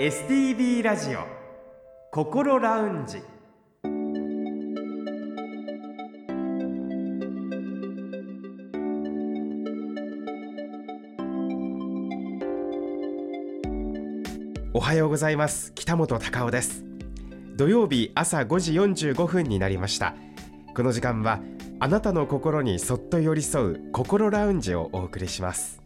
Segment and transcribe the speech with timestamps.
[0.00, 1.24] STB ラジオ
[2.12, 3.20] 心ラウンジ。
[14.72, 15.72] おはようございます。
[15.74, 16.84] 北本隆夫です。
[17.56, 20.14] 土曜日朝5時45分になりました。
[20.76, 21.40] この時間は
[21.80, 25.82] あなたの心にそっと寄り添う心ラウンジをお送りします。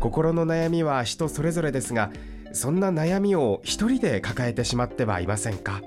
[0.00, 2.10] 心の悩みは人それぞれですが
[2.52, 5.82] そんな悩みを一人で抱えてしまってはいませんか？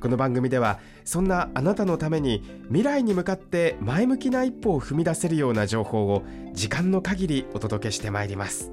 [0.00, 8.70] この番組ではそんなあなたのために未来に向かって前向きな一歩を踏み出せるような情報を時間の限りお届けしてまいります。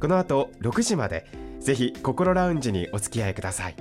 [0.00, 1.26] この後6時まで
[1.60, 3.76] ぜひ心ラウンジにお付き合いください。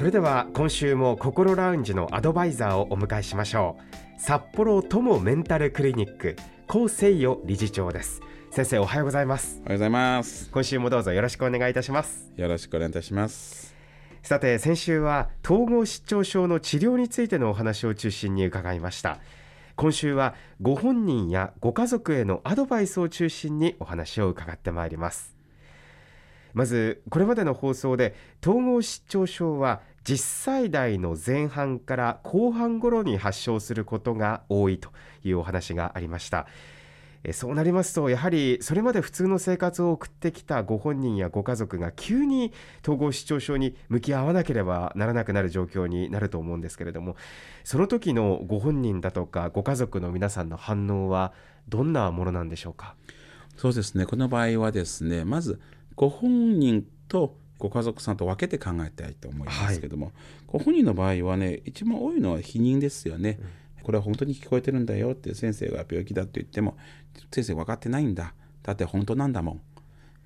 [0.00, 3.76] それでは今週も心ラウンジのアドバイザーをお迎えしましょ
[4.16, 4.18] う。
[4.18, 6.36] 札幌友メンタルクリニック
[6.66, 8.22] 高誠代理事長です。
[8.50, 9.60] 先生おはようございます。
[9.60, 10.50] おはようございます。
[10.52, 12.32] 今週もどうぞよろしくお願いいたします。
[12.34, 13.74] よろしくお願いいたします。
[14.22, 19.18] さて先週は統合失調症の治療についてのお話を中心に伺いました。
[19.76, 25.38] 今週はご本人やご家族へのアドバイスを中心にお話を伺ってまいります。
[26.52, 34.90] まずこれまでの放送で統合失調症は10歳代の前半から後半頃に発症することが多いと
[35.24, 36.46] いうお話がありました。
[37.32, 42.50] そうなりますとやはりそれまで普通の生活を送ってきたご本人やご家族が急に
[42.82, 47.16] 統合失調症に向き合わなければならなくなる状況になると思うんですけれども
[47.62, 51.34] その時のご本人だとかご家族の皆さんの反応は
[51.68, 52.94] どんなものなんでしょうか？
[53.54, 54.06] そうですね。
[54.06, 55.60] この場合はですねまず
[55.96, 60.14] ご本人とご家族さんと分けて考えたいと思いますけども、はい、
[60.48, 63.38] ご本人の場合はね一番多いのは否認ですよね、
[63.78, 66.76] うん、これは本当に聞こえてるんだよって先生が病気だと言っても
[67.30, 68.34] 先生分かってないんだ。
[68.62, 69.60] だって本当なんだもん。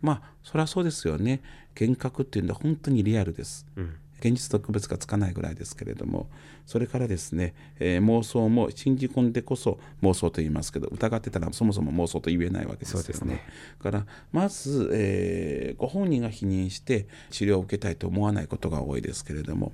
[0.01, 1.43] まあそれはそうですよね。
[1.79, 6.31] 幻覚っていうのは本当にリアルです、うん現実と区別がつかないぐらいですけれども
[6.65, 13.35] それからですね、えー、妄想も信じ込んでこそ妄想と言いますけど疑ってたらそもそも妄想と言えないわけですよね。
[13.35, 13.41] ね
[13.79, 19.73] からまず、えー、ご本人が否認して治療を受けたいと思わないことが多いですけれども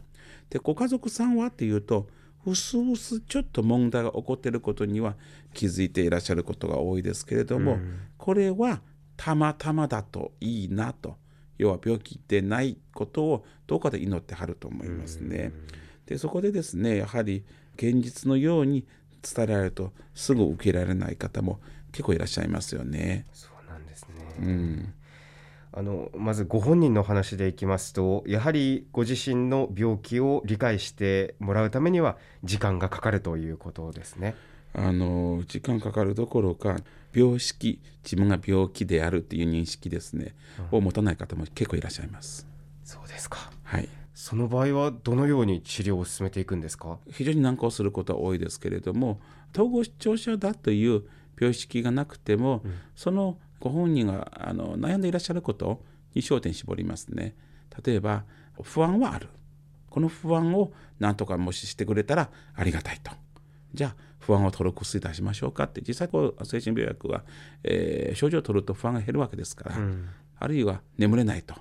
[0.48, 2.08] でご家族さんはっていうと
[2.44, 5.14] うすうすちょっと問題が起こっていることには
[5.54, 8.80] 気づいていらっしゃることが多いですけれども、うん、これは
[9.16, 11.16] たまたまだといいなと。
[11.60, 15.52] 要は病気でないことをどうかで祈ってはると思いますね。
[16.06, 17.44] でそこでですねやはり
[17.76, 18.86] 現実のように
[19.22, 21.60] 伝えられるとすぐ受けられない方も
[21.92, 23.26] 結構いらっしゃいますよね。
[23.34, 24.94] そうなんですね、うん
[25.72, 34.34] あのまずご本人の話でいきますとやはりご自身の病気を理解してもらうためには時間がかかるということですね。
[34.72, 36.76] あの時間かかるどころか
[37.12, 40.34] 病識自分が病気であるっていう認識ですね、
[40.72, 42.46] うん、を持たない方も結構いらっしゃいます。
[42.84, 43.50] そうですか。
[43.64, 43.88] はい。
[44.14, 46.98] その場合はどのように治療を進めていくんですか？
[47.10, 49.20] 非常に難航することは多いですけれども
[49.52, 51.02] 統合失調症だという
[51.40, 55.82] 病識がなくても、うん、そのご本人があの悩んでいらっしゃること
[56.14, 57.34] に焦点絞りますね。
[57.84, 58.24] 例えば
[58.62, 59.28] 不安はある。
[59.88, 63.10] この不安を何とかもししてくれたらありがたいと
[63.74, 67.24] じゃあ不安を取る薬出しましょうかって実際こう精神病薬は、
[67.64, 70.08] えー、症状を取ると不安が減るわけですから、うん、
[70.38, 71.54] あるいは眠れないと。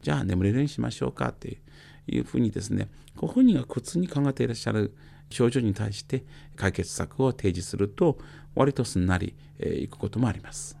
[0.00, 1.58] じゃあ眠れるようにしましょうかって
[2.06, 4.94] いうふうにですねご本人が苦痛に考えていらっしゃる
[5.30, 6.24] 症状に対して
[6.56, 8.18] 解決策を提示すると
[8.54, 10.78] 割とすんなり、えー、いくこともあります。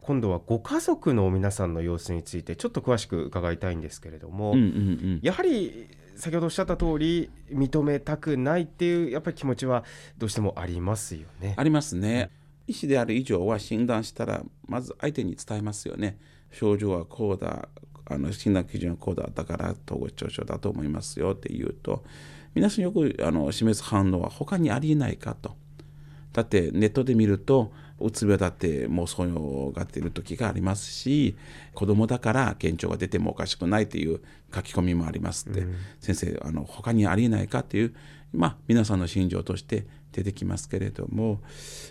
[0.00, 5.88] 今度はご家族の皆さんの様子についてちょっと詳しく伺いたいんですけれども、うんうんうん、やはり
[6.20, 9.84] 先ほどおっしゃった通り認めたくないっていうやっぱり気持ちは
[10.18, 11.54] どうしてもありますよね。
[11.56, 12.30] ありますね。
[12.66, 16.18] 医師である以上は診断したらまず相手に伝えますよね。
[16.52, 17.68] 症状はこうだ
[18.04, 22.04] あの診断基準はこうだだから統合失調症だと思いますよって言うと
[22.54, 25.56] 皆さんよくあの示す反応は他にありえないかと。
[26.32, 31.36] だってネットで見るとうつ病だってもうそういうがっている時がありますし
[31.74, 34.20] 子供だから現状が出てもおかしくないという
[34.54, 37.94] 書き込みもありますって、うん、先生あの他にありえないかという、
[38.32, 41.40] まあ、皆さんの心情として出てきますけれども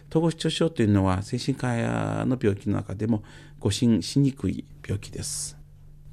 [0.09, 3.23] 統合失調症というのは精神科の病気の中でも
[3.59, 5.57] 誤診しにくい病気です。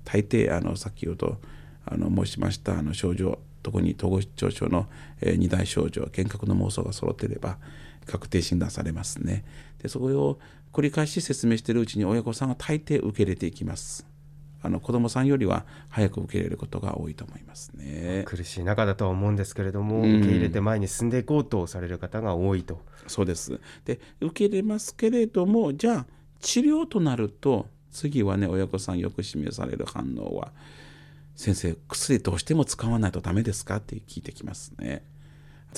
[0.05, 1.39] 大抵あの先ほど
[1.85, 4.87] あの申しましたあの症状特に統合失調症の、
[5.21, 7.59] えー、2大症状幻覚の妄想が揃っていれば
[8.07, 9.45] 確定診断されますね。
[9.83, 10.39] でそれを
[10.73, 14.07] 繰り返し説明しているうちに親御さんは大抵受け入れていきます。
[14.63, 18.25] あの子どもさんよりは早く受け入れることが多いと思いますね。
[18.27, 22.81] 苦しい中だとは思うんですけれども、うん受け入れて前に進んでいこうとされる方が多いと。
[23.07, 26.07] そうですで受け入れますけれどもじゃあ
[26.41, 30.53] 治療となると次はね親御さんよく示される反応は
[31.37, 35.05] 「先生薬どうしても使わないとダメですか?」って聞いてきますね。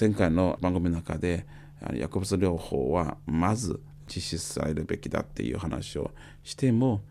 [0.01, 1.47] 前回の番組の中で
[1.95, 6.11] 薬物療法はまず実施されるべきだっていう話を
[6.43, 7.03] しても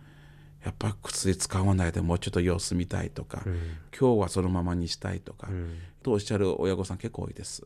[0.63, 3.43] やっぱ薬使わないでもうちょっと様子見たいとか、
[3.97, 5.47] 今日はそのままにしたいとか、
[6.03, 7.65] とおっしゃる親御さん結構多いです。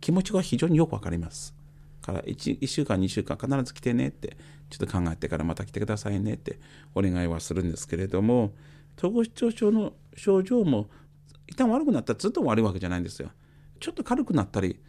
[0.00, 1.58] 気持ちが非常によくわかります。
[2.08, 4.36] から 1, 1週間2週間必ず来てねって
[4.70, 6.58] ちょっと考えてからまた来てくださいねって
[6.94, 8.52] お願いはするんですけれども
[8.96, 10.88] 統合失調症の症状も
[11.46, 13.30] 一旦悪くなったらずっと悪いわけじゃないんですよ。
[13.80, 14.80] ちょっと軽くなったり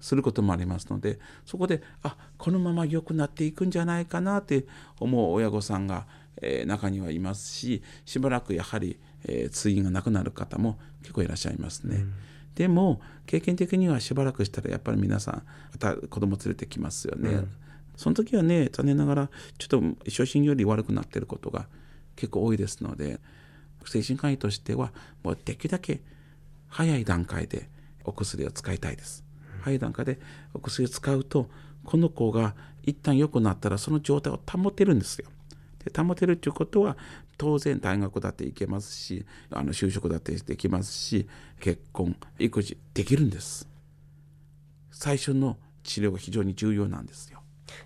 [0.00, 4.66] することもありますのでそこであこのまま良くなっていくんじゃないかなって
[5.00, 6.06] 思う親御さんが、
[6.42, 12.04] えー中にはいますししばらくやはり、えー通院がなくなる方も結構いらっしゃいますね。
[12.54, 17.44] でも経験的にはしばらくしたらやっぱり皆さんまた子供連れてきますよね。
[17.96, 21.66] その時はね残念ながらちょっと初心より悪くなっていることが
[22.14, 23.20] 結構多いですので
[23.86, 24.92] 精神科医としては
[25.22, 26.00] もうできるだけ
[26.68, 27.68] 早い段階で
[28.04, 29.25] お薬を使いたいです。
[29.66, 30.18] 早い段階で
[30.54, 31.48] お薬を使うと
[31.84, 32.54] この子が
[32.84, 35.28] 一旦良くなったらその状態を保てるんですよ。
[35.84, 36.96] で保てるっていうことは
[37.36, 41.28] 当然大学だって行けますしあの就職だってできますし
[41.60, 43.68] 結婚育児できるんです。
[44.92, 47.35] 最初の治療が非常に重要なんですよ。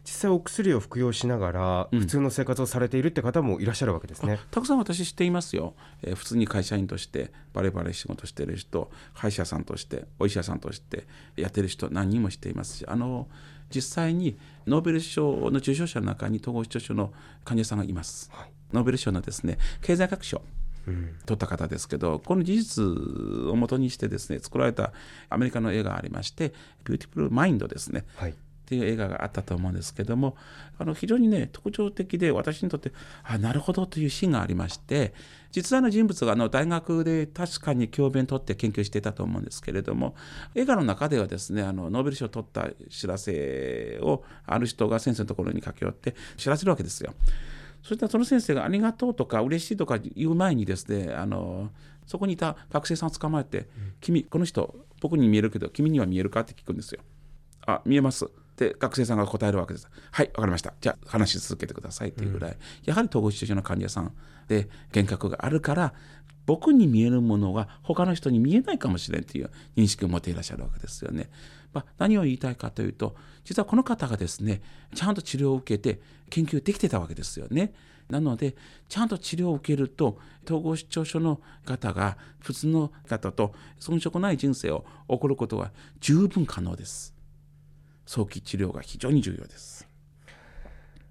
[0.04, 4.38] 実際お薬を服用しながら普通の生活をされているって方もいらっしゃるわけですね。
[4.50, 11.06] たくさん私知っていますよ、えー普通に会社員としてバレバレ仕事してる人歯医者さんとしてお医者さんとして
[11.36, 13.28] やってる人何人も知っていますしあの
[13.74, 14.36] 実際に
[14.66, 17.12] ノーベル賞の受賞者の中に統合失調症の
[17.44, 18.50] 患者さんがいます、はい。
[18.72, 20.42] ノーベル賞のですね経済学賞。
[20.86, 21.14] うん。
[21.26, 22.84] 取った方ですけどこの事実
[23.50, 24.92] をもとにしてですね作られた
[25.28, 26.52] アメリカの映画がありまして
[26.84, 28.04] 「ビューティフル・マインド」ですね。
[28.16, 28.34] はい
[28.70, 30.36] っていう映画があったと思うんですけども
[30.78, 32.92] あの非常にね特徴的で私にとって
[33.24, 35.12] あなるほどというシーンがありまして
[35.50, 40.14] 実在の人物があの大学で確かに教鞭取って研究していたと思うんですけれども
[40.54, 47.12] 映画の中ではですねあのノーベル賞を取った知らせをある人が先生のところに駆け寄って知らせるわけですよ。
[47.82, 51.70] そしたらその先生が「ありがとう」とか「嬉しい」とか言う前にですねあの
[52.06, 53.68] そこにいた学生さんを捕まえて
[54.00, 57.00] 「君この人僕に見えるけど君には見えるか?」って聞くんですよ。
[57.66, 58.26] あ見えます
[58.66, 64.12] って学生さんが答えるわけですはいわかりましたじゃあ話し続けてくださいっていうぐらい、やはり統合失調症の患者さん
[64.48, 65.94] で幻覚があるから
[66.46, 71.30] 僕に見えるものが他の人に見えないかもしれんという認識を持っていらっしゃるわけですよね。
[71.72, 73.14] まあ、何を言いたいかというと
[73.44, 74.60] 実はこの方がですね
[74.92, 77.72] ちゃんと治療を受けて研究できてたわけですよね。
[78.08, 78.56] なので
[78.88, 85.70] ちゃんと治療を受けると統合失調症の方が普通の方と遜色ない人生を送ることは
[86.00, 87.19] 十分可能です。
[88.06, 89.90] 早期治療が非常に重要です。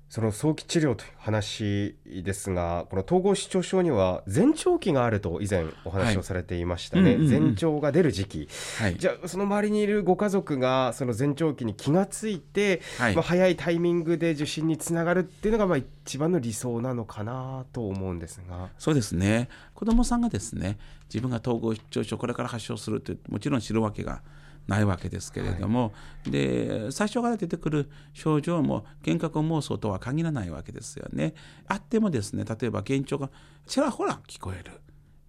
[0.09, 8.50] その早期治療という話ですがこの統合失調症には前兆期があると以前お話をされていましたね、前兆が出る時期。
[8.80, 13.15] はい、じゃあその周りにいるご家族がその前兆期に気がついて、はい。
[13.15, 18.69] まあ、早いタイミングで受診につながるっていうのがまあ一番の理想なのかなと思うんですが。
[18.80, 19.47] そうですね。
[19.75, 24.24] 子どもさんがですね自分が統合失調症これから発症するってもちろん知るわけが
[24.69, 25.94] ないわけですけれども、
[26.30, 31.33] で最初から出てくる症状も幻覚妄想とは限らないわけですよね。
[31.68, 33.31] あってもですね例えば幻聴が
[33.66, 34.71] ちらほら聞こえる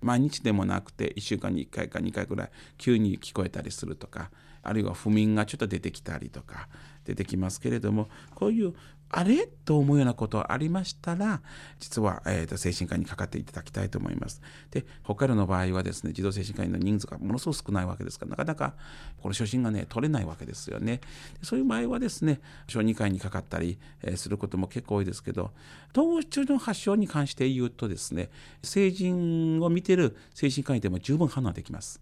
[0.02, 4.30] 毎日でもなくて1週間に1回か2回ぐらい急に聞こえたりするとか
[4.62, 6.68] あるいは不眠がちょっと出てきたりとか
[7.04, 8.74] 出てきますけれどもこういう
[9.12, 9.48] あれ？
[9.64, 11.42] と思うようなことありましたら
[11.78, 14.40] 実は、えーと精神科にかかっていただきたいと思います。
[14.70, 18.74] で北海道の場合はですね児童精神科医の人数がものすごく少ないわけですからなかなか
[19.20, 21.00] この初診がね取れないわけですよね。
[21.42, 25.50] そういう場合はですね小児科医にかかったり、えーすることも結構多いですけど
[25.92, 28.30] 統合失調症の発症に関して言うとですね
[28.62, 32.00] 成人を見てる精神科医でも十分判断できます。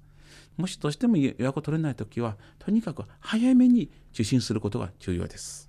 [0.57, 5.68] もしどうしても予約を取れないときはとにかく早めに受診することが重要です。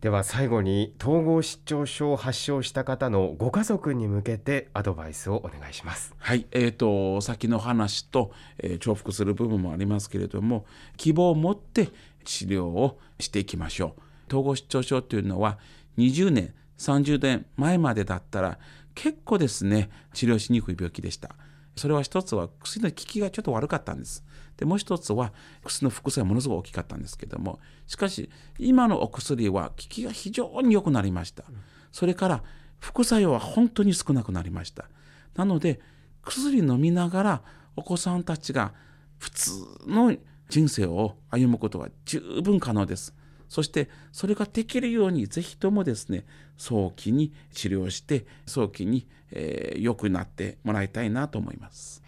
[0.00, 6.14] では最後に統合失調症を発症した方のご家族に向けてアドバイスをお願いします。
[6.16, 10.64] はい、えー、と先の話と、えー重複する部分もありますけれども
[10.96, 11.90] 希望を持って
[12.24, 15.58] 治療をしていきましょう統合失調症というのは
[15.98, 18.58] 20年30年前までだったら
[18.94, 21.34] 結構ですね治療しにくい病気でした
[21.80, 24.22] それは一つは薬の効きがちょっと悪かったんです。
[24.58, 25.32] でもう一つは
[25.64, 31.44] 薬の副作用がものすごく大きかったんですけどもしかし今のお薬は効きが非常に良くなりました。
[31.90, 32.42] それから
[32.80, 34.90] 副作用は本当に少なくなりました。
[35.34, 35.80] なので
[36.22, 37.42] 薬飲みながら
[37.76, 38.74] お子さんたちが
[39.16, 39.52] 普通
[39.86, 40.14] の
[40.50, 43.14] 人生を歩むことは十分可能です。
[43.50, 46.24] そしてそれができるようにぜひともですね
[46.56, 52.02] 早期に治療して早期に、えー、くなってもらいたいなと思います。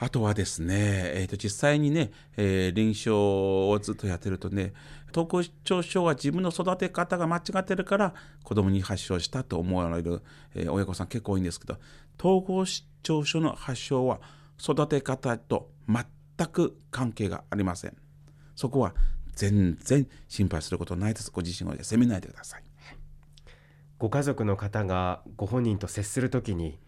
[0.00, 3.16] あとはですね、えー、と実際にね、えー、臨床
[3.68, 4.72] をずっとやってるとね
[5.10, 8.14] 統合失調症は自分の育て方が間違ってるから
[8.44, 10.22] 子供に発症したと思われる、
[10.54, 11.78] えー、親御さん結構多いんですけど
[12.18, 14.20] 統合失調症の発症は
[14.58, 17.96] 育て方と全く関係がありません。
[18.54, 18.94] そこは
[19.38, 21.30] 全然心配することないです。
[21.30, 22.62] ご自身を責めないでください。
[23.98, 26.78] ご家族の方がご本人と接するときに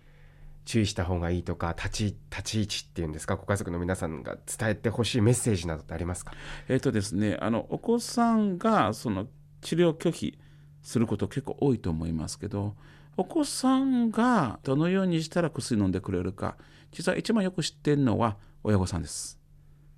[0.64, 3.37] 注意した方がいいとか立ち立ち位置っていうんですか？
[3.37, 6.33] ご家族の皆さんが伝えてほしいメッセージなどってありますか？
[6.69, 9.26] えっ、とですねあのお子さんがその
[9.61, 10.38] 治療拒否
[10.83, 12.75] すること結構多いと思いますけど
[13.16, 16.57] お子さんがどのようにしたら薬飲んでくれるか
[16.92, 19.39] 実は一番よく知ってるのは親御さんです。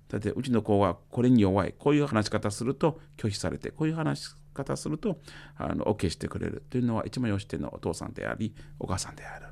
[0.09, 1.73] だってうちの子はこれに弱い。
[1.77, 5.19] こういう話し方すると拒否されてこういう話し方すると
[5.57, 6.63] あの OK してくれる。
[6.69, 9.47] というのは一番よしてのお父さんでありお母さんである。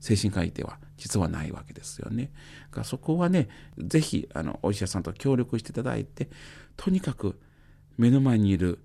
[0.00, 2.30] 精神科医では実はないわけですよね。
[2.70, 3.48] がそこはね
[3.78, 4.28] 是非
[4.62, 6.28] お医者さんと協力していただいて
[6.76, 7.40] とにかく
[7.96, 8.80] 目の前にいる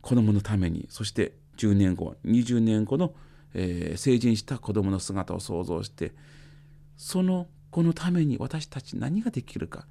[0.00, 3.14] 子供のためにそして10年後20年後の、
[3.54, 6.12] えー、成人した子供の姿を想像して
[6.96, 9.86] その子のために私たち何ができるか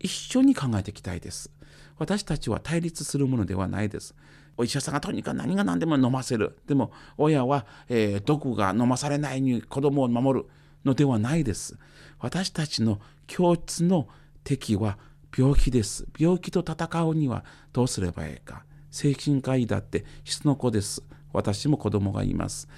[0.00, 1.50] 一緒に考えていきたいです。
[1.98, 4.14] 私たちは対立するものではないです。
[4.56, 6.58] お医者さんがとにかく何が何でも飲ませる。
[6.66, 10.46] でも親は、えー、毒が飲まされないに子供を守る
[10.84, 11.76] のではないです。
[12.18, 14.08] 私たちの共通の
[14.44, 14.98] 敵は
[15.36, 16.06] 病気です。
[16.18, 18.64] 病気と戦うにはどうすればいいか。
[18.90, 21.02] 精神科医だって質の子です。
[21.32, 22.68] 私も子供がいます。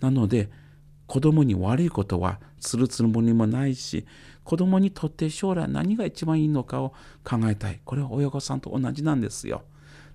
[0.00, 0.50] なので、
[1.06, 4.06] 子供に悪いことはするつもりもないし
[4.42, 6.94] 子供にとって将来何が一番いいのかを
[7.24, 7.80] 考えたい。
[7.84, 9.62] これは親御さんと同じなんですよ。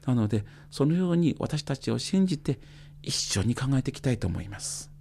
[0.06, 2.60] なのでそのように私たちを信じて
[3.02, 4.92] 一緒に考えていきたいと思います。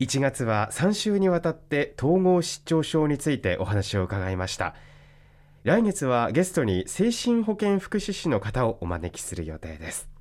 [0.00, 4.74] 1月は3週にわたって統合失調症についてお話を伺いました。
[5.62, 10.19] 来月はゲストに精神保健福祉士の方をお招きする予定です。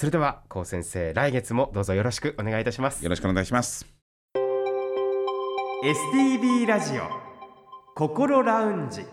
[0.00, 3.04] それでは高先生来月もどうぞよろしくお願いいたします。
[3.04, 3.84] よろしくお願いします。
[5.84, 7.02] STB ラジオ
[7.94, 9.04] 心ラウンジ。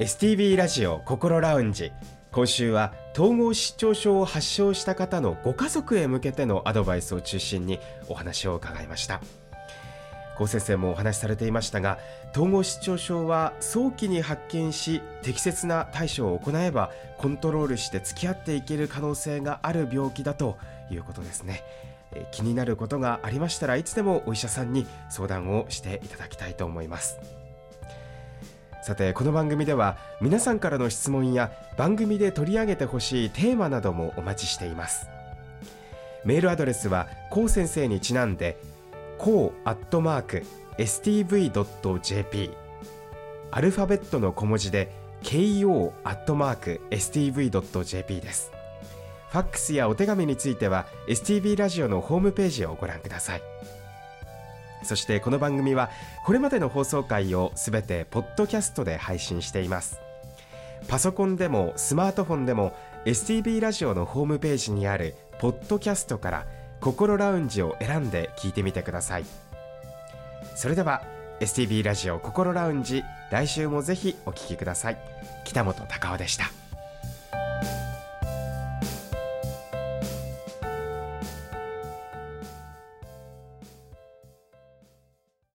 [0.00, 1.92] STB ラジオ心ラウンジ。
[2.30, 7.80] 今週は統合失調症を発症した方のご家族へ向けてのアドバイスを中心に
[8.10, 9.22] お話を伺いました
[10.42, 11.98] 高先生もお話しされていましたが
[12.32, 20.58] 統合失調症は早期に発見し適切な対処を行えばコントロールして付き合っていける可能性がある病気だと
[20.90, 21.62] いうことですね。
[22.30, 27.18] 気になることがありましたらいつでもお医者さんに相談をしていただきたいと思います。
[28.82, 35.06] さてこの番組では皆さんからの質問や番組で取り上げてほしいテーマなどもお待ちしています。
[36.24, 38.56] メールアドレスはこう先生にちなんで
[39.18, 40.42] こうアットマーク
[40.78, 42.50] stv.jp
[43.50, 44.90] アルファベットの小文字で
[45.22, 48.50] ko アットマーク stv.jp です。
[49.30, 53.42] ファックスやお手紙については STV ラジオのホームページをご覧ください。
[54.82, 55.90] そしてこの番組は
[56.26, 60.00] これまでの放送回をすべてポッドキャストで配信しています。
[60.88, 66.46] パソコンでもスマートフォンでも STV ラジオのホームページにあるポッドキャストから
[66.82, 69.24] 心ラウンジを選んで聞いてみてください。
[70.56, 71.02] それでは
[71.40, 74.98] STB ラジオ心ラウンジ来週もぜひお聴きください。
[75.44, 76.61] 北本隆夫でした。